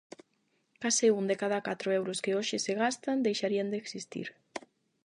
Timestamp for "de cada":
1.29-1.59